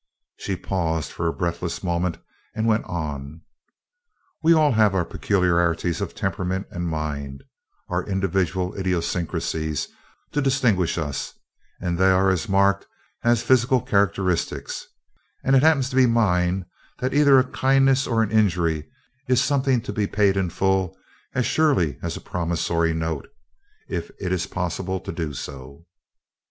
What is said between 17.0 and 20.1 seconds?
either a kindness or an injury is something to be